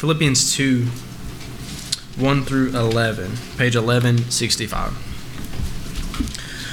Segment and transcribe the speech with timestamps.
[0.00, 0.86] Philippians 2
[2.16, 4.94] 1 through 11, page 1165.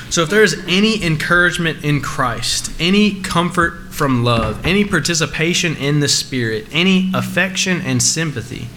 [0.10, 6.00] So, if there is any encouragement in Christ, any comfort from love, any participation in
[6.00, 8.70] the Spirit, any affection and sympathy,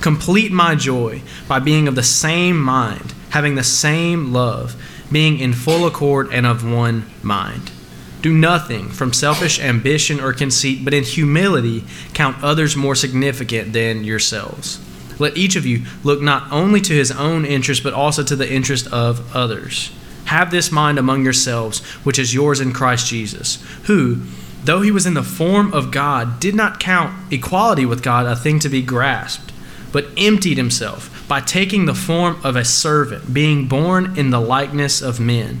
[0.00, 4.74] complete my joy by being of the same mind, having the same love,
[5.12, 7.70] being in full accord and of one mind.
[8.20, 14.02] Do nothing from selfish ambition or conceit, but in humility count others more significant than
[14.02, 14.80] yourselves.
[15.20, 18.50] Let each of you look not only to his own interest, but also to the
[18.50, 19.92] interest of others.
[20.26, 24.22] Have this mind among yourselves, which is yours in Christ Jesus, who,
[24.64, 28.36] though he was in the form of God, did not count equality with God a
[28.36, 29.52] thing to be grasped,
[29.90, 35.00] but emptied himself by taking the form of a servant, being born in the likeness
[35.00, 35.60] of men.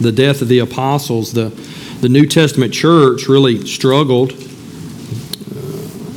[0.00, 1.48] the death of the apostles, the,
[2.00, 4.32] the New Testament church really struggled.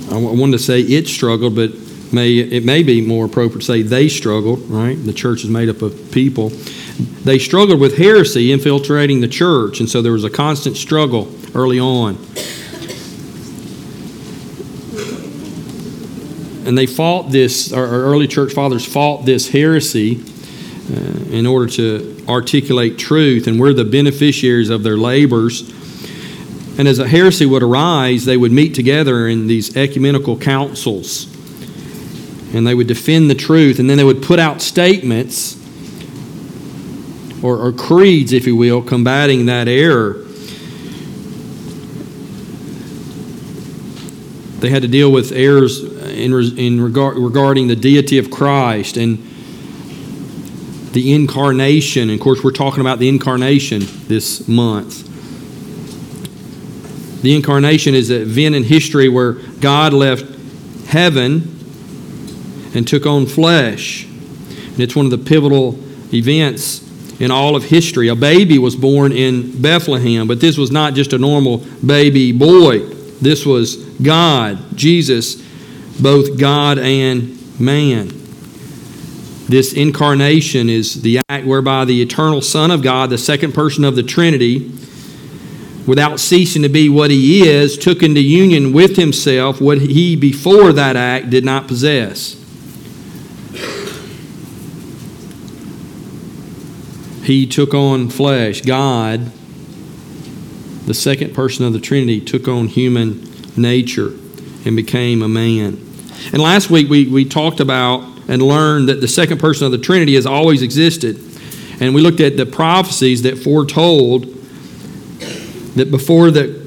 [0.10, 1.72] Uh, I wanted to say it struggled, but
[2.14, 4.96] may it may be more appropriate to say they struggled, right?
[4.96, 6.50] The church is made up of people.
[7.24, 11.80] They struggled with heresy infiltrating the church, and so there was a constant struggle early
[11.80, 12.16] on.
[16.66, 20.24] And they fought this, our early church fathers fought this heresy
[20.90, 20.96] uh,
[21.30, 25.62] in order to articulate truth, and we're the beneficiaries of their labors.
[26.78, 31.34] And as a heresy would arise, they would meet together in these ecumenical councils
[32.54, 35.60] and they would defend the truth, and then they would put out statements
[37.44, 40.14] or, or creeds, if you will, combating that error.
[44.60, 49.18] They had to deal with errors in, in regard, regarding the deity of Christ and
[50.94, 52.04] the incarnation.
[52.04, 55.10] And of course, we're talking about the incarnation this month.
[57.22, 60.26] The incarnation is an event in history where God left
[60.88, 61.60] heaven
[62.76, 64.06] and took on flesh.
[64.06, 65.80] And it's one of the pivotal
[66.14, 66.82] events
[67.22, 68.10] in all of history.
[68.10, 72.80] A baby was born in Bethlehem, but this was not just a normal baby boy.
[73.22, 75.36] This was God, Jesus,
[76.02, 78.23] both God and man.
[79.48, 83.96] This incarnation is the act whereby the eternal Son of God, the second person of
[83.96, 84.72] the Trinity,
[85.86, 90.72] without ceasing to be what he is, took into union with himself what he before
[90.72, 92.40] that act did not possess.
[97.24, 98.62] He took on flesh.
[98.62, 99.32] God,
[100.86, 104.14] the second person of the Trinity, took on human nature
[104.66, 105.80] and became a man.
[106.32, 109.78] And last week we, we talked about and learned that the second person of the
[109.78, 111.20] Trinity has always existed.
[111.80, 114.26] And we looked at the prophecies that foretold
[115.76, 116.64] that before the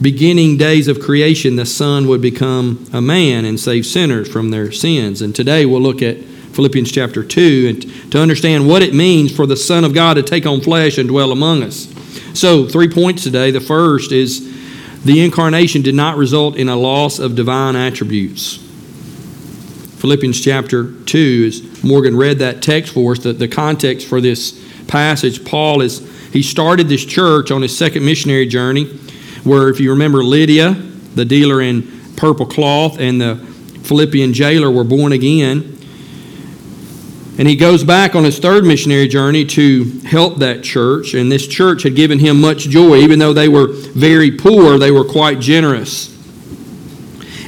[0.00, 4.72] beginning days of creation, the Son would become a man and save sinners from their
[4.72, 5.22] sins.
[5.22, 6.18] And today we'll look at
[6.54, 10.22] Philippians chapter 2, and to understand what it means for the Son of God to
[10.22, 11.92] take on flesh and dwell among us.
[12.32, 13.50] So, three points today.
[13.50, 14.52] The first is
[15.04, 18.63] the incarnation did not result in a loss of divine attributes.
[20.04, 24.62] Philippians chapter 2, as Morgan read that text for us, the, the context for this
[24.86, 28.84] passage, Paul is he started this church on his second missionary journey,
[29.44, 30.72] where if you remember Lydia,
[31.14, 33.36] the dealer in purple cloth, and the
[33.84, 35.78] Philippian jailer were born again.
[37.38, 41.14] And he goes back on his third missionary journey to help that church.
[41.14, 42.96] And this church had given him much joy.
[42.96, 46.13] Even though they were very poor, they were quite generous.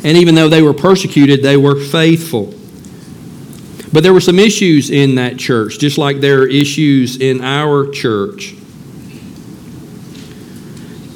[0.06, 2.54] And even though they were persecuted, they were faithful.
[3.92, 7.91] But there were some issues in that church, just like there are issues in our
[7.91, 8.54] church.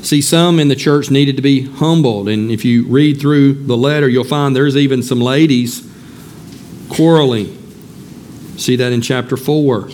[0.02, 2.28] See, some in the church needed to be humbled.
[2.28, 5.86] And if you read through the letter, you'll find there's even some ladies
[6.88, 7.56] quarreling
[8.60, 9.88] See that in chapter 4.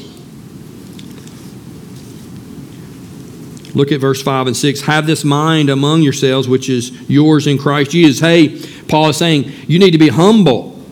[3.77, 4.81] Look at verse 5 and 6.
[4.81, 8.21] Have this mind among yourselves, which is yours in Christ Jesus.
[8.21, 8.59] Hey,
[8.89, 10.83] Paul is saying you need to be humble.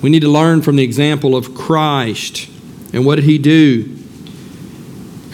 [0.00, 2.48] We need to learn from the example of Christ.
[2.94, 3.82] And what did he do?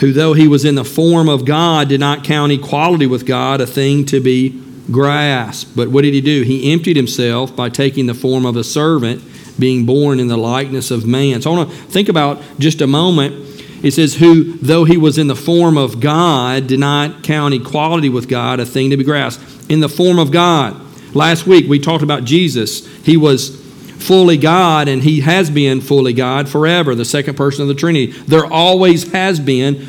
[0.00, 3.60] Who, though he was in the form of God, did not count equality with God
[3.60, 4.60] a thing to be
[4.90, 5.76] grasped.
[5.76, 6.42] But what did he do?
[6.42, 9.22] He emptied himself by taking the form of a servant,
[9.56, 11.42] being born in the likeness of man.
[11.42, 13.53] So I want to think about just a moment.
[13.84, 18.08] It says, Who, though he was in the form of God, did not count equality
[18.08, 19.70] with God a thing to be grasped.
[19.70, 20.80] In the form of God.
[21.14, 22.86] Last week we talked about Jesus.
[23.04, 23.62] He was
[23.98, 28.06] fully God and he has been fully God forever, the second person of the Trinity.
[28.06, 29.86] There always has been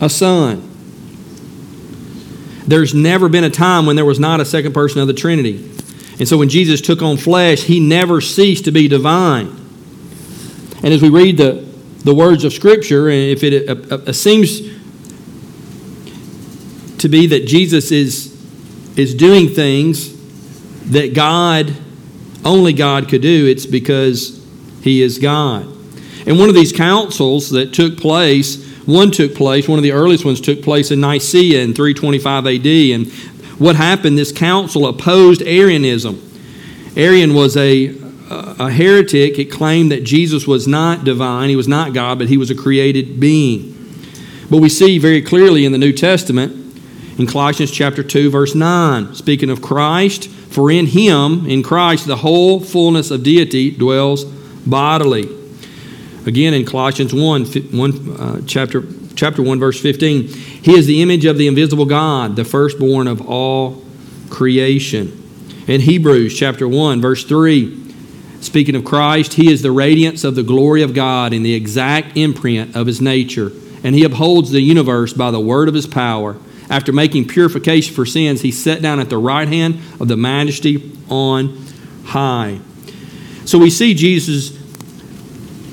[0.00, 0.70] a Son.
[2.66, 5.70] There's never been a time when there was not a second person of the Trinity.
[6.18, 9.48] And so when Jesus took on flesh, he never ceased to be divine.
[10.82, 11.73] And as we read the,
[12.04, 14.60] the words of Scripture, and if it uh, uh, seems
[16.98, 18.30] to be that Jesus is,
[18.96, 20.12] is doing things
[20.90, 21.74] that God,
[22.44, 24.44] only God could do, it's because
[24.82, 25.62] he is God.
[26.26, 30.24] And one of these councils that took place one took place, one of the earliest
[30.24, 32.66] ones took place in Nicaea in 325 AD.
[32.66, 33.10] And
[33.58, 36.20] what happened, this council opposed Arianism.
[36.96, 37.94] Arian was a,
[38.58, 39.38] a heretic.
[39.38, 42.54] It claimed that Jesus was not divine, he was not God, but he was a
[42.54, 43.72] created being.
[44.50, 46.52] But we see very clearly in the New Testament,
[47.18, 52.16] in Colossians chapter 2, verse 9, speaking of Christ, for in him, in Christ, the
[52.16, 55.28] whole fullness of deity dwells bodily.
[56.26, 58.84] Again, in Colossians 1, 1 uh, chapter,
[59.14, 63.26] chapter 1, verse 15, He is the image of the invisible God, the firstborn of
[63.28, 63.84] all
[64.30, 65.20] creation.
[65.66, 67.83] In Hebrews chapter 1, verse 3,
[68.44, 72.16] speaking of Christ, He is the radiance of the glory of God in the exact
[72.16, 73.50] imprint of His nature,
[73.82, 76.36] and He upholds the universe by the word of His power.
[76.70, 80.92] After making purification for sins, He sat down at the right hand of the majesty
[81.08, 81.64] on
[82.04, 82.60] high.
[83.44, 84.50] So we see Jesus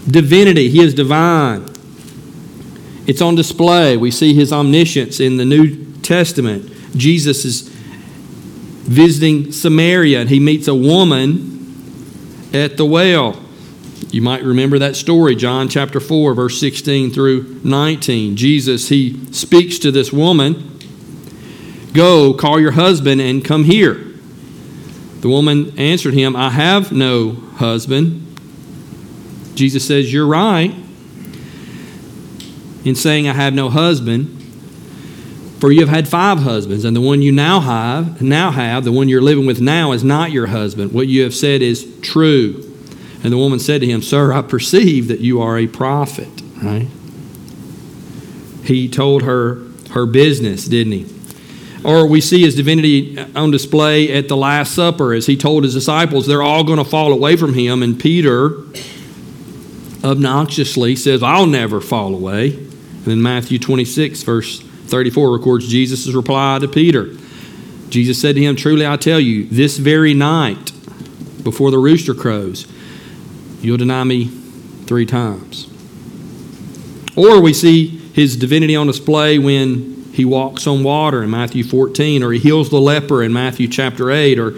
[0.05, 0.69] divinity.
[0.69, 1.67] He is divine.
[3.07, 3.97] It's on display.
[3.97, 6.71] We see his omniscience in the New Testament.
[6.95, 11.50] Jesus is visiting Samaria and he meets a woman
[12.53, 13.41] at the well.
[14.09, 18.35] You might remember that story, John chapter 4, verse 16 through 19.
[18.35, 20.67] Jesus, he speaks to this woman
[21.93, 23.95] Go, call your husband and come here.
[25.19, 28.27] The woman answered him, I have no husband.
[29.55, 30.73] Jesus says, You're right
[32.83, 34.40] in saying, I have no husband.
[35.61, 38.91] For you have had five husbands, and the one you now have, now have, the
[38.91, 40.91] one you're living with now, is not your husband.
[40.91, 42.67] What you have said is true.
[43.23, 46.41] And the woman said to him, Sir, I perceive that you are a prophet.
[46.63, 46.87] Right?
[48.63, 49.61] He told her
[49.91, 51.15] her business, didn't he?
[51.83, 55.75] Or we see his divinity on display at the Last Supper as he told his
[55.75, 57.83] disciples they're all going to fall away from him.
[57.83, 58.63] And Peter
[60.03, 62.55] obnoxiously says, I'll never fall away.
[62.55, 67.15] And then Matthew 26, verse 34, records Jesus' reply to Peter.
[67.89, 70.71] Jesus said to him, Truly I tell you, this very night,
[71.43, 72.71] before the rooster crows,
[73.61, 74.27] you'll deny me
[74.85, 75.67] three times.
[77.15, 82.23] Or we see his divinity on display when he walks on water in Matthew 14,
[82.23, 84.55] or he heals the leper in Matthew chapter 8, or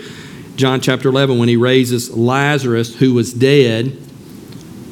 [0.55, 3.97] John chapter 11 when he raises Lazarus, who was dead,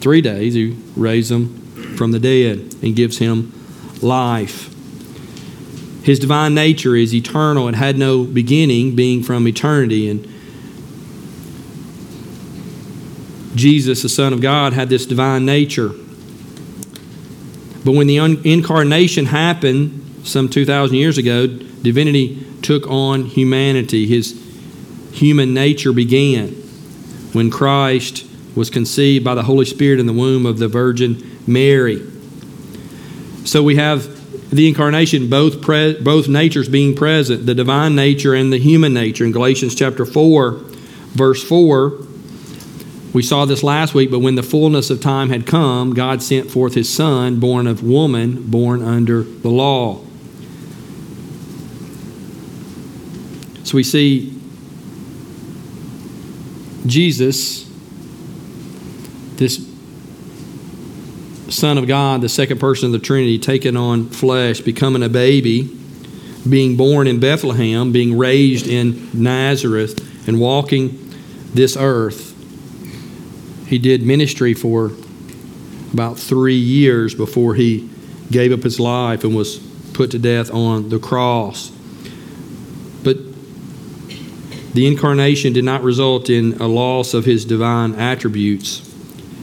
[0.01, 3.53] three days, he raised him from the dead and gives him
[4.01, 4.70] life.
[6.03, 10.09] His divine nature is eternal and had no beginning, being from eternity.
[10.09, 10.27] And
[13.55, 15.89] Jesus, the Son of God, had this divine nature.
[17.83, 24.05] But when the incarnation happened some 2,000 years ago, divinity took on humanity.
[24.07, 24.39] His
[25.11, 26.49] human nature began
[27.33, 28.25] when Christ
[28.55, 32.07] was conceived by the Holy Spirit in the womb of the Virgin Mary.
[33.45, 34.20] So we have
[34.51, 39.23] the incarnation, both, pre- both natures being present, the divine nature and the human nature.
[39.23, 40.51] In Galatians chapter 4,
[41.13, 41.97] verse 4,
[43.13, 46.51] we saw this last week, but when the fullness of time had come, God sent
[46.51, 50.03] forth his Son, born of woman, born under the law.
[53.63, 54.37] So we see
[56.85, 57.69] Jesus
[59.35, 59.65] this
[61.51, 65.63] Son of God, the second person of the Trinity, taking on flesh, becoming a baby,
[66.49, 71.13] being born in Bethlehem, being raised in Nazareth, and walking
[71.53, 72.29] this earth.
[73.67, 74.91] He did ministry for
[75.93, 77.89] about three years before he
[78.31, 79.57] gave up his life and was
[79.93, 81.69] put to death on the cross.
[83.03, 83.17] But
[84.73, 88.90] the incarnation did not result in a loss of his divine attributes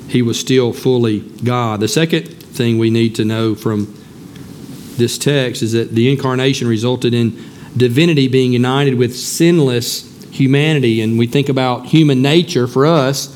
[0.09, 1.81] he was still fully God.
[1.81, 3.95] The second thing we need to know from
[4.97, 7.45] this text is that the incarnation resulted in
[7.77, 11.01] divinity being united with sinless humanity.
[11.01, 13.35] And we think about human nature for us.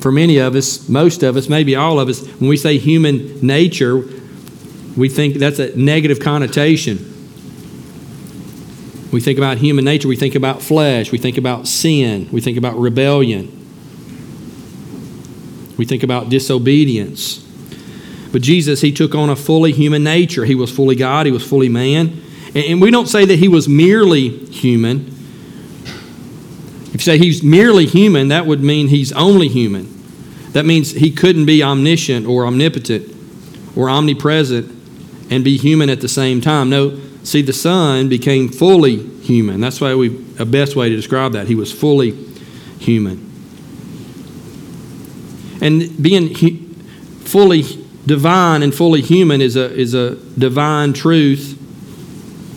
[0.00, 3.40] For many of us, most of us, maybe all of us, when we say human
[3.46, 4.02] nature,
[4.96, 7.08] we think that's a negative connotation.
[9.12, 12.56] We think about human nature, we think about flesh, we think about sin, we think
[12.56, 13.61] about rebellion,
[15.82, 17.38] we think about disobedience.
[18.30, 20.44] But Jesus, he took on a fully human nature.
[20.44, 22.22] He was fully God, he was fully man.
[22.54, 25.08] And we don't say that he was merely human.
[26.86, 29.88] If you say he's merely human, that would mean he's only human.
[30.52, 33.12] That means he couldn't be omniscient or omnipotent
[33.74, 34.70] or omnipresent
[35.32, 36.70] and be human at the same time.
[36.70, 39.60] No, see, the Son became fully human.
[39.60, 41.48] That's why we a best way to describe that.
[41.48, 42.12] He was fully
[42.78, 43.31] human.
[45.62, 46.34] And being
[47.20, 47.62] fully
[48.04, 51.56] divine and fully human is a, is a divine truth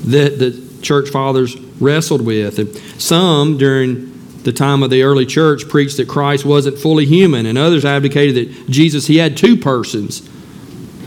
[0.05, 2.59] that the church fathers wrestled with.
[2.59, 4.11] And some during
[4.43, 8.35] the time of the early church preached that Christ wasn't fully human, and others advocated
[8.35, 10.27] that Jesus, he had two persons,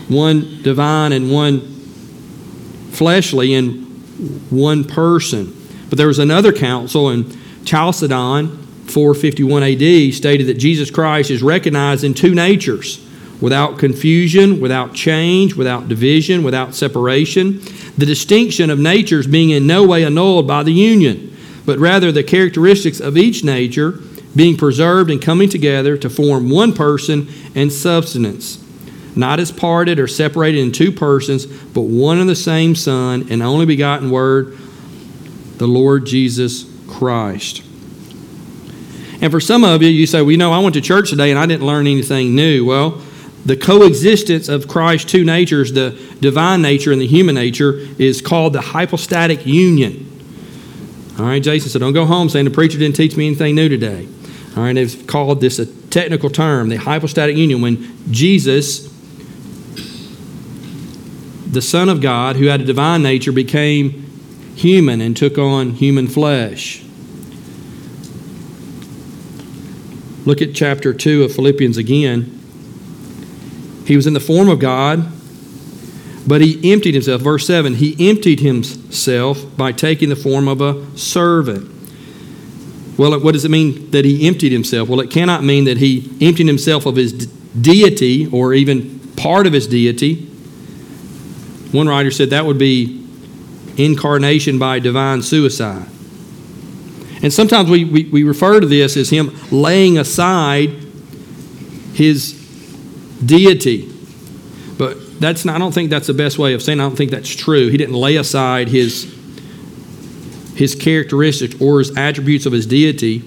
[0.07, 1.61] one divine and one
[2.91, 3.75] fleshly, in
[4.49, 5.55] one person.
[5.89, 7.25] But there was another council in
[7.65, 8.58] Chalcedon,
[8.89, 13.05] 451 AD, stated that Jesus Christ is recognized in two natures
[13.41, 17.61] without confusion, without change, without division, without separation.
[17.97, 22.23] The distinction of natures being in no way annulled by the union, but rather the
[22.23, 23.99] characteristics of each nature
[24.35, 28.63] being preserved and coming together to form one person and substance,
[29.15, 33.41] not as parted or separated in two persons, but one and the same Son and
[33.41, 34.57] only begotten Word,
[35.57, 37.63] the Lord Jesus Christ.
[39.21, 41.29] And for some of you, you say, well, you know, I went to church today
[41.29, 42.65] and I didn't learn anything new.
[42.65, 43.01] Well,
[43.45, 48.53] the coexistence of Christ's two natures, the divine nature and the human nature, is called
[48.53, 50.05] the hypostatic union.
[51.17, 53.67] All right, Jason said, don't go home saying the preacher didn't teach me anything new
[53.67, 54.07] today.
[54.55, 58.87] All right, they've called this a technical term, the hypostatic union, when Jesus,
[61.49, 64.05] the Son of God, who had a divine nature, became
[64.55, 66.83] human and took on human flesh.
[70.29, 72.39] Look at chapter 2 of Philippians again.
[73.87, 75.11] He was in the form of God,
[76.27, 77.23] but he emptied himself.
[77.23, 81.67] Verse 7 He emptied himself by taking the form of a servant.
[82.95, 84.87] Well, what does it mean that he emptied himself?
[84.87, 89.53] Well, it cannot mean that he emptied himself of his deity or even part of
[89.53, 90.27] his deity.
[91.71, 93.03] One writer said that would be
[93.77, 95.87] incarnation by divine suicide.
[97.21, 100.69] And sometimes we, we, we refer to this as him laying aside
[101.93, 102.33] his
[103.23, 103.91] deity.
[104.77, 106.79] But that's not, I don't think that's the best way of saying.
[106.79, 107.67] I don't think that's true.
[107.69, 109.15] He didn't lay aside his
[110.55, 113.23] his characteristics or his attributes of his deity.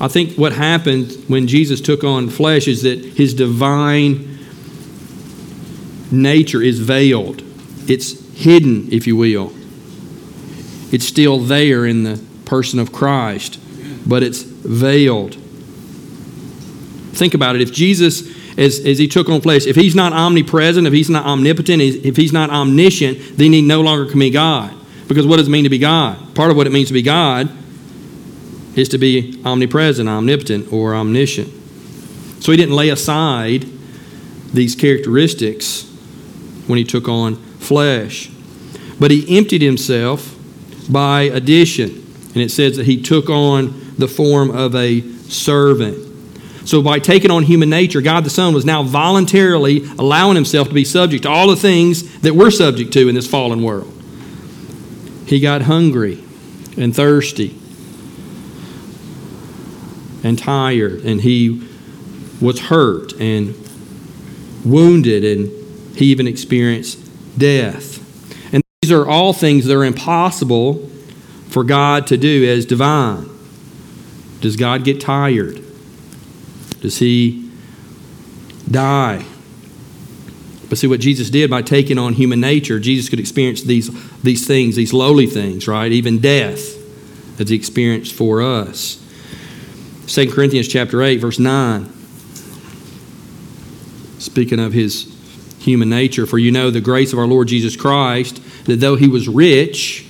[0.00, 4.38] I think what happened when Jesus took on flesh is that his divine
[6.10, 7.42] nature is veiled.
[7.88, 9.52] It's hidden, if you will.
[10.90, 13.60] It's still there in the person of Christ,
[14.08, 15.34] but it's veiled.
[17.12, 17.62] Think about it.
[17.62, 19.66] If Jesus as, as he took on flesh.
[19.66, 23.80] If he's not omnipresent, if he's not omnipotent, if he's not omniscient, then he no
[23.80, 24.74] longer can be God.
[25.08, 26.34] Because what does it mean to be God?
[26.34, 27.50] Part of what it means to be God
[28.76, 31.48] is to be omnipresent, omnipotent, or omniscient.
[32.42, 33.66] So he didn't lay aside
[34.52, 35.84] these characteristics
[36.66, 38.30] when he took on flesh.
[38.98, 40.34] But he emptied himself
[40.90, 42.02] by addition.
[42.36, 46.02] And it says that he took on the form of a servant.
[46.68, 50.74] So, by taking on human nature, God the Son was now voluntarily allowing himself to
[50.74, 53.90] be subject to all the things that we're subject to in this fallen world.
[55.24, 56.22] He got hungry
[56.76, 57.58] and thirsty
[60.22, 61.66] and tired, and he
[62.42, 63.54] was hurt and
[64.62, 66.98] wounded, and he even experienced
[67.38, 68.52] death.
[68.52, 70.90] And these are all things that are impossible
[71.48, 73.28] for God to do as divine.
[74.40, 75.62] Does God get tired?
[76.80, 77.50] Does he
[78.70, 79.24] die?
[80.68, 83.90] But see what Jesus did by taking on human nature, Jesus could experience these,
[84.22, 85.90] these things, these lowly things, right?
[85.92, 86.74] Even death,
[87.40, 89.02] as he experienced for us.
[90.06, 91.92] 2 Corinthians chapter 8, verse 9.
[94.18, 95.12] Speaking of his
[95.58, 99.08] human nature, for you know the grace of our Lord Jesus Christ, that though he
[99.08, 100.05] was rich,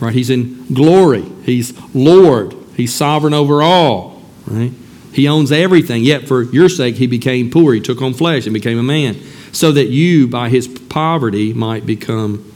[0.00, 4.72] right, he's in glory, he's Lord, he's sovereign over all, right?
[5.12, 7.74] He owns everything, yet for your sake he became poor.
[7.74, 9.16] He took on flesh and became a man,
[9.52, 12.52] so that you, by his poverty, might become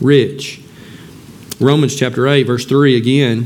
[0.00, 0.60] rich.
[1.60, 3.44] Romans chapter 8, verse 3 again.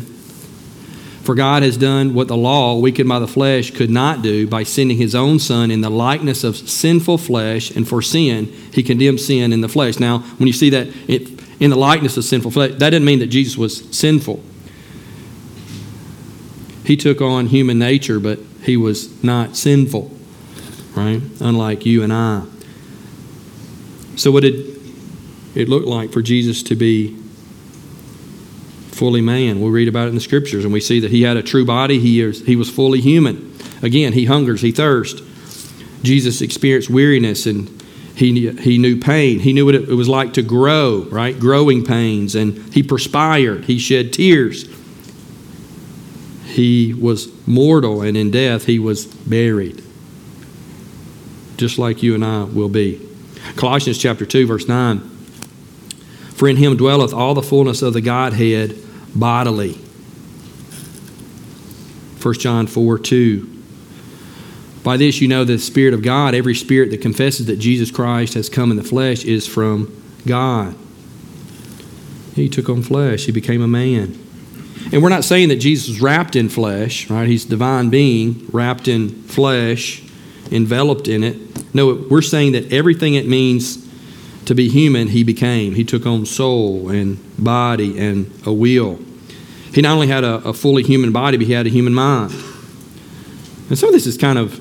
[1.23, 4.65] For God has done what the law, weakened by the flesh, could not do by
[4.65, 9.21] sending his own Son in the likeness of sinful flesh, and for sin, he condemned
[9.21, 10.01] sin in the flesh.
[10.01, 11.32] Now, when you see that it,
[11.62, 14.42] in the likeness of sinful flesh, that didn't mean that Jesus was sinful.
[16.85, 20.11] He took on human nature, but he was not sinful,
[20.97, 21.23] right?
[21.40, 22.45] Unlike you and I.
[24.16, 24.54] So, what did
[25.54, 27.16] it look like for Jesus to be
[28.90, 29.61] fully man.
[29.61, 31.64] We read about it in the scriptures and we see that he had a true
[31.64, 31.99] body.
[31.99, 33.52] He, is, he was fully human.
[33.83, 35.21] Again, he hungers, he thirsts.
[36.02, 37.82] Jesus experienced weariness and
[38.14, 39.40] he, he knew pain.
[39.40, 41.38] He knew what it was like to grow, right?
[41.38, 42.35] Growing pains.
[42.35, 44.69] And he perspired, he shed tears.
[46.45, 49.83] He was mortal, and in death, he was buried,
[51.57, 53.00] just like you and I will be.
[53.57, 55.00] Colossians chapter 2, verse 9.
[56.35, 58.76] For in him dwelleth all the fullness of the Godhead
[59.14, 59.75] bodily.
[62.21, 63.51] 1 John 4 2.
[64.83, 68.35] By this you know the Spirit of God, every spirit that confesses that Jesus Christ
[68.35, 70.75] has come in the flesh is from God.
[72.35, 74.19] He took on flesh, he became a man.
[74.93, 77.29] And we're not saying that Jesus wrapped in flesh, right?
[77.29, 80.03] He's divine being, wrapped in flesh,
[80.51, 81.75] enveloped in it.
[81.75, 83.89] No, we're saying that everything it means
[84.47, 85.75] to be human, he became.
[85.75, 88.99] He took on soul and body and a will.
[89.73, 92.33] He not only had a, a fully human body, but he had a human mind.
[93.69, 94.61] And some of this is kind of,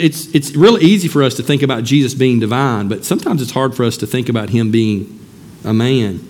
[0.00, 3.50] it's, it's really easy for us to think about Jesus being divine, but sometimes it's
[3.50, 5.18] hard for us to think about him being
[5.64, 6.28] a man.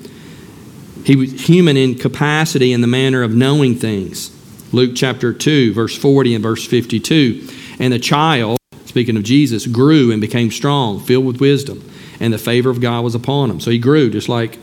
[1.04, 4.31] He was human in capacity and the manner of knowing things.
[4.73, 7.49] Luke chapter 2, verse 40 and verse 52.
[7.78, 11.88] And the child, speaking of Jesus, grew and became strong, filled with wisdom
[12.23, 13.59] and the favor of God was upon him.
[13.59, 14.59] So he grew just like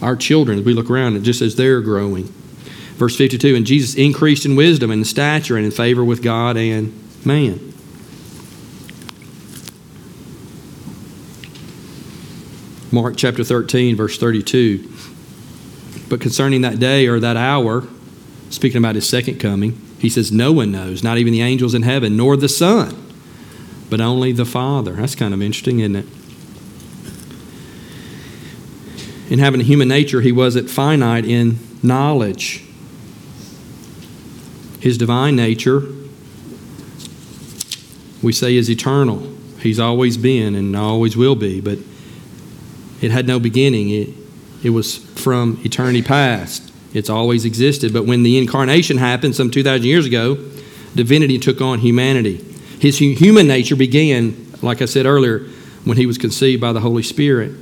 [0.00, 2.24] our children as we look around, and just as they're growing.
[2.94, 6.56] Verse 52 And Jesus increased in wisdom and in stature and in favor with God
[6.56, 7.74] and man.
[12.90, 14.90] Mark chapter 13, verse 32.
[16.08, 17.86] But concerning that day or that hour,
[18.50, 21.82] speaking about his second coming, he says, No one knows, not even the angels in
[21.82, 22.96] heaven, nor the Son,
[23.90, 24.92] but only the Father.
[24.92, 26.06] That's kind of interesting, isn't it?
[29.30, 32.64] in having a human nature, he wasn't finite in knowledge.
[34.80, 35.82] His divine nature,
[38.22, 39.36] we say, is eternal.
[39.60, 41.78] He's always been and always will be, but
[43.00, 43.90] it had no beginning.
[43.90, 44.08] It,
[44.62, 46.72] it was from eternity past.
[46.92, 47.92] It's always existed.
[47.92, 50.36] But when the incarnation happened some 2,000 years ago,
[50.94, 52.44] divinity took on humanity.
[52.80, 55.40] His human nature began, like I said earlier,
[55.84, 57.52] when he was conceived by the Holy Spirit.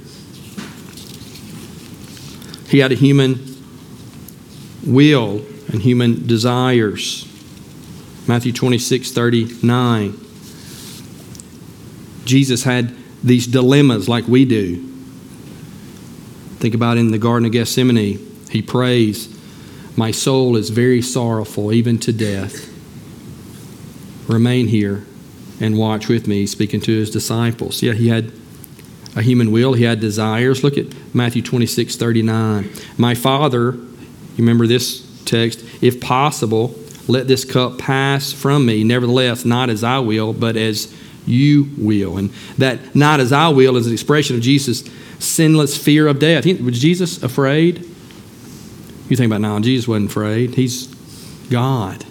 [2.68, 3.57] He had a human
[4.85, 7.25] will and human desires.
[8.27, 10.20] Matthew 26, 39.
[12.25, 14.96] Jesus had these dilemmas like we do.
[16.66, 18.18] Think about in the Garden of Gethsemane,
[18.50, 19.29] he prays,
[19.96, 22.68] My soul is very sorrowful, even to death.
[24.29, 25.05] Remain here
[25.61, 27.85] and watch with me, speaking to his disciples.
[27.85, 28.33] Yeah, he had
[29.14, 29.74] a human will.
[29.74, 30.64] He had desires.
[30.64, 32.68] Look at Matthew 26, 39.
[32.98, 33.87] My Father, you
[34.37, 36.74] remember this text, if possible,
[37.07, 38.83] let this cup pass from me.
[38.83, 40.92] Nevertheless, not as I will, but as
[41.26, 42.16] you will.
[42.16, 44.83] And that not as I will is an expression of Jesus'
[45.18, 46.44] sinless fear of death.
[46.61, 47.79] Was Jesus afraid?
[49.09, 50.55] You think about now, Jesus wasn't afraid.
[50.55, 50.87] He's
[51.48, 52.05] God.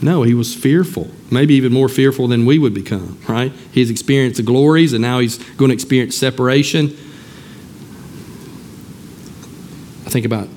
[0.00, 3.52] No, he was fearful, maybe even more fearful than we would become, right?
[3.72, 6.96] He's experienced the glories and now he's going to experience separation.
[10.06, 10.48] I think about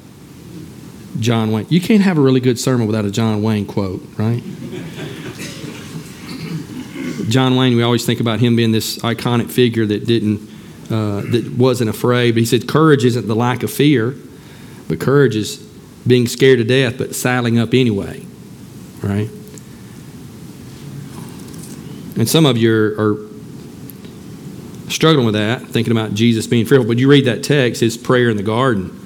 [1.20, 1.66] John Wayne.
[1.70, 4.44] You can't have a really good sermon without a John Wayne quote, right?
[7.30, 10.50] John Wayne, we always think about him being this iconic figure that didn't,
[10.92, 12.32] uh, that wasn't afraid.
[12.32, 14.16] But he said, courage isn't the lack of fear,
[14.88, 15.58] but courage is
[16.06, 18.26] being scared to death, but saddling up anyway
[19.02, 19.30] right?
[22.18, 23.30] And some of you are, are
[24.90, 26.88] struggling with that, thinking about Jesus being fearful.
[26.88, 28.98] But you read that text, his prayer in the garden.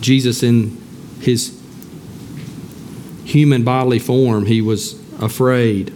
[0.00, 0.80] Jesus, in
[1.20, 1.58] his
[3.24, 5.92] human bodily form, he was afraid.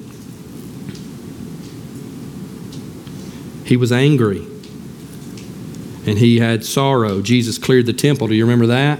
[3.68, 4.46] He was angry.
[6.07, 7.20] And he had sorrow.
[7.20, 8.26] Jesus cleared the temple.
[8.26, 8.98] Do you remember that?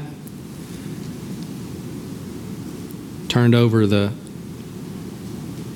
[3.29, 4.13] turned over the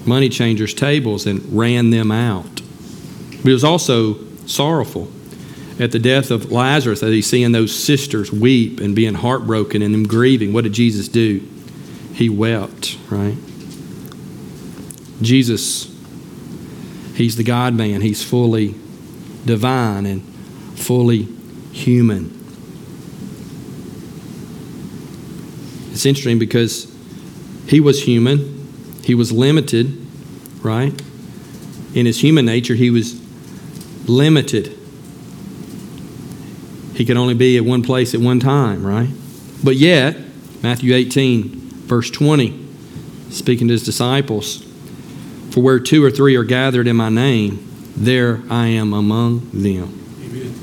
[0.04, 2.56] money changers' tables and ran them out.
[2.56, 5.10] But he was also sorrowful.
[5.78, 9.94] at the death of Lazarus, as he's seeing those sisters weep and being heartbroken and
[9.94, 11.40] them grieving, what did Jesus do?
[12.12, 13.36] He wept, right?
[15.22, 15.91] Jesus,
[17.14, 18.00] he's the God man.
[18.00, 18.74] He's fully
[19.44, 20.22] divine and
[20.78, 21.28] fully
[21.72, 22.38] human.
[25.92, 26.92] It's interesting because
[27.66, 30.06] he was human, he was limited,
[30.62, 30.92] right?
[31.94, 33.20] In his human nature, he was
[34.08, 34.78] limited.
[36.94, 39.08] He could only be at one place at one time, right?
[39.62, 40.16] But yet,
[40.62, 41.48] Matthew 18,
[41.86, 42.68] verse 20,
[43.30, 44.64] speaking to his disciples,
[45.52, 50.00] for where two or three are gathered in my name, there I am among them.
[50.22, 50.54] Amen.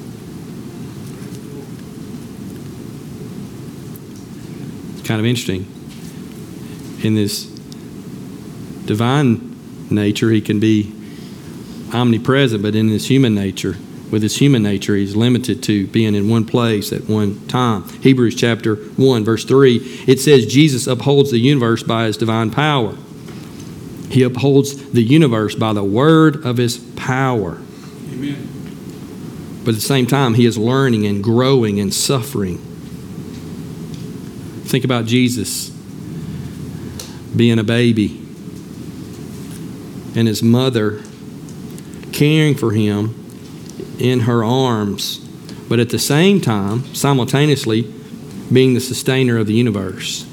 [4.97, 5.67] It's kind of interesting.
[7.04, 7.45] In this
[8.86, 9.56] divine
[9.91, 10.91] nature, he can be
[11.93, 13.78] omnipresent, but in his human nature,
[14.12, 17.88] with his human nature, he's limited to being in one place at one time.
[18.02, 19.75] Hebrews chapter 1, verse 3,
[20.08, 22.95] it says Jesus upholds the universe by his divine power.
[24.10, 27.62] He upholds the universe by the word of his power.
[28.12, 28.50] Amen.
[29.63, 32.58] But at the same time, he is learning and growing and suffering.
[34.65, 35.69] Think about Jesus
[37.36, 38.19] being a baby
[40.15, 41.02] and his mother
[42.12, 43.15] caring for him
[44.00, 45.19] in her arms,
[45.67, 47.93] but at the same time, simultaneously,
[48.52, 50.28] being the sustainer of the universe.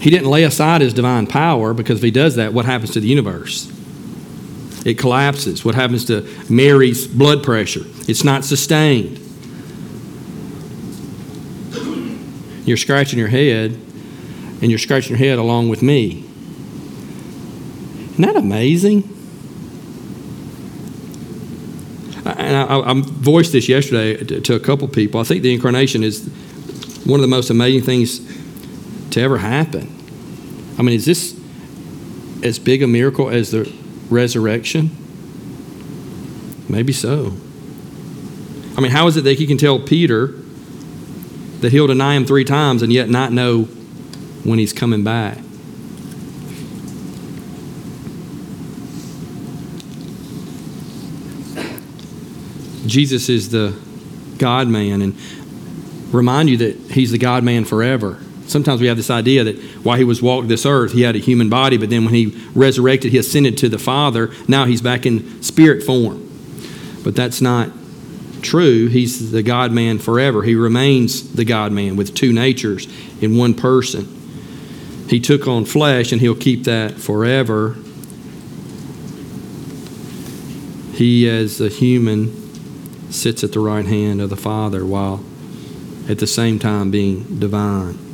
[0.00, 3.00] He didn't lay aside his divine power because if he does that, what happens to
[3.00, 3.72] the universe?
[4.86, 5.64] It collapses.
[5.64, 7.82] What happens to Mary's blood pressure?
[8.08, 9.18] It's not sustained.
[12.64, 13.72] You're scratching your head,
[14.60, 16.24] and you're scratching your head along with me.
[18.12, 19.14] Isn't that amazing?
[22.24, 25.18] And I, I, voiced this yesterday to a couple people.
[25.18, 26.26] I think the incarnation is
[27.04, 28.20] one of the most amazing things
[29.10, 29.94] to ever happen.
[30.78, 31.38] I mean, is this
[32.42, 33.72] as big a miracle as the
[34.08, 34.90] resurrection?
[36.68, 37.32] Maybe so.
[38.76, 40.28] I mean, how is it that he can tell Peter
[41.60, 43.64] that he'll deny him three times and yet not know
[44.44, 45.38] when he's coming back?
[52.86, 53.78] Jesus is the
[54.38, 55.16] God man and
[56.14, 58.20] remind you that he's the God man forever.
[58.48, 61.18] Sometimes we have this idea that while he was walking this earth, he had a
[61.18, 64.30] human body, but then when he resurrected, he ascended to the Father.
[64.48, 66.24] Now he's back in spirit form.
[67.04, 67.70] But that's not
[68.40, 68.88] true.
[68.88, 70.42] He's the God man forever.
[70.42, 72.88] He remains the God man with two natures
[73.20, 74.14] in one person.
[75.08, 77.76] He took on flesh, and he'll keep that forever.
[80.92, 85.22] He, as a human, sits at the right hand of the Father while
[86.08, 88.07] at the same time being divine.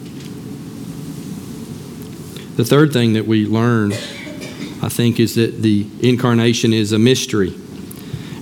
[2.57, 7.53] The third thing that we learn, I think, is that the incarnation is a mystery,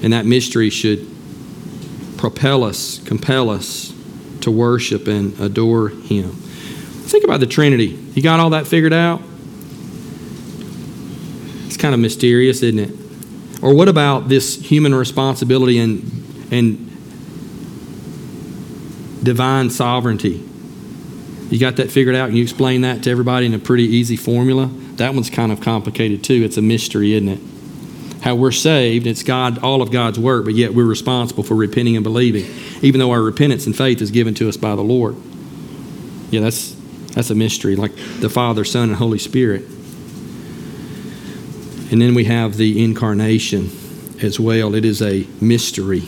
[0.02, 1.08] and that mystery should
[2.18, 3.94] propel us, compel us
[4.42, 6.30] to worship and adore Him.
[6.32, 7.98] Think about the Trinity.
[8.14, 9.22] You got all that figured out?
[11.66, 13.62] It's kind of mysterious, isn't it?
[13.62, 16.02] Or what about this human responsibility and,
[16.52, 16.90] and
[19.24, 20.46] divine sovereignty?
[21.52, 24.16] You got that figured out and you explain that to everybody in a pretty easy
[24.16, 24.70] formula?
[24.96, 26.42] That one's kind of complicated too.
[26.44, 27.40] It's a mystery, isn't it?
[28.22, 31.94] How we're saved, it's God, all of God's work, but yet we're responsible for repenting
[31.94, 32.46] and believing,
[32.80, 35.14] even though our repentance and faith is given to us by the Lord.
[36.30, 36.74] Yeah, that's
[37.14, 39.64] that's a mystery, like the Father, Son, and Holy Spirit.
[41.90, 43.70] And then we have the incarnation
[44.22, 44.74] as well.
[44.74, 46.04] It is a mystery.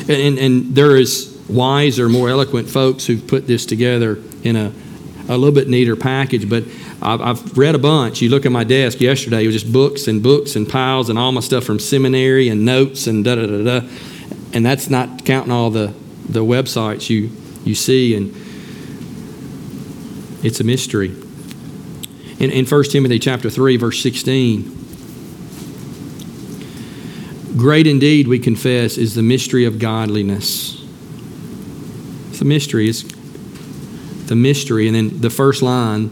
[0.00, 4.72] And, and, and there is wiser, more eloquent folks who've put this together in a,
[5.28, 6.48] a little bit neater package.
[6.48, 6.64] But
[7.00, 8.22] I've, I've read a bunch.
[8.22, 11.18] You look at my desk yesterday, it was just books and books and piles and
[11.18, 13.88] all my stuff from seminary and notes and da da da da.
[14.52, 15.94] And that's not counting all the,
[16.28, 17.30] the websites you,
[17.64, 18.14] you see.
[18.14, 18.34] And
[20.44, 21.08] it's a mystery.
[22.38, 24.80] In, in 1 Timothy chapter 3, verse 16,
[27.56, 30.81] Great indeed, we confess, is the mystery of godliness.
[32.42, 32.88] A mystery.
[32.88, 33.02] It's
[34.26, 34.86] the mystery.
[34.86, 36.10] And then the first line,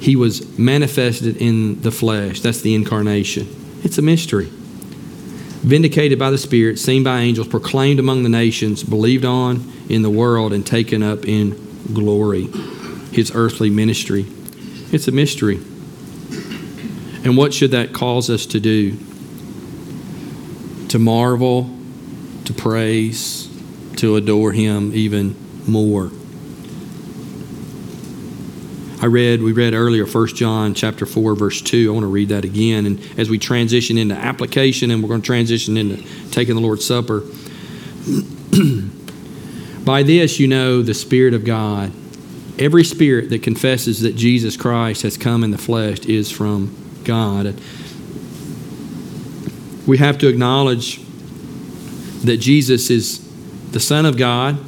[0.00, 2.40] he was manifested in the flesh.
[2.40, 3.46] That's the incarnation.
[3.84, 4.48] It's a mystery.
[4.50, 10.10] Vindicated by the Spirit, seen by angels, proclaimed among the nations, believed on in the
[10.10, 11.50] world, and taken up in
[11.92, 12.46] glory.
[13.12, 14.26] His earthly ministry.
[14.92, 15.56] It's a mystery.
[17.24, 18.98] And what should that cause us to do?
[20.88, 21.70] to marvel,
[22.44, 23.48] to praise,
[23.96, 25.36] to adore Him even
[25.66, 26.10] more.
[29.00, 31.90] I read, we read earlier 1 John chapter 4 verse 2.
[31.90, 35.20] I want to read that again and as we transition into application and we're going
[35.20, 37.20] to transition into taking the Lord's Supper.
[39.84, 41.92] By this you know the spirit of God.
[42.58, 46.74] Every spirit that confesses that Jesus Christ has come in the flesh is from
[47.04, 47.54] God.
[49.86, 51.00] We have to acknowledge
[52.24, 53.22] that Jesus is
[53.70, 54.58] the Son of God,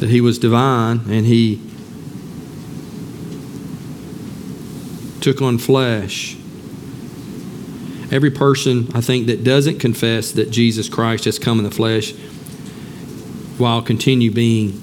[0.00, 1.60] that He was divine, and He
[5.20, 6.36] took on flesh.
[8.10, 12.12] Every person, I think, that doesn't confess that Jesus Christ has come in the flesh
[13.58, 14.80] while continue being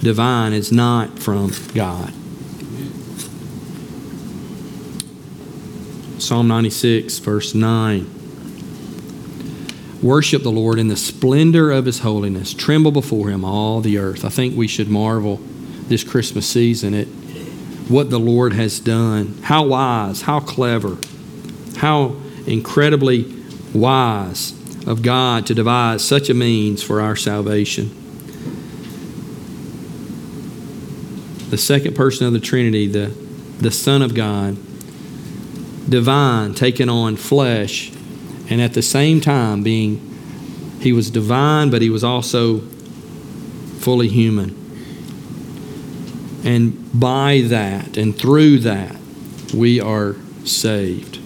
[0.00, 2.12] divine is not from God.
[6.18, 8.19] Psalm 96, verse 9.
[10.02, 12.54] Worship the Lord in the splendor of his holiness.
[12.54, 14.24] Tremble before him, all the earth.
[14.24, 15.40] I think we should marvel
[15.88, 17.06] this Christmas season at
[17.88, 19.38] what the Lord has done.
[19.42, 20.96] How wise, how clever,
[21.76, 23.30] how incredibly
[23.74, 24.52] wise
[24.86, 27.90] of God to devise such a means for our salvation.
[31.50, 33.08] The second person of the Trinity, the,
[33.58, 34.56] the Son of God,
[35.90, 37.92] divine, taking on flesh,
[38.50, 40.06] and at the same time being,
[40.80, 42.58] he was divine, but he was also
[43.78, 44.56] fully human.
[46.44, 48.96] And by that and through that,
[49.54, 51.19] we are saved.